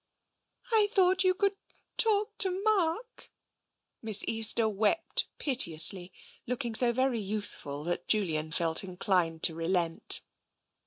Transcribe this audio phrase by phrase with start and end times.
[0.71, 1.57] "I thought you could
[1.95, 3.31] talk to Mark."
[4.01, 6.11] Miss Easter wept piteously,
[6.47, 10.21] looking so very youthful that Julian felt inclined to relent.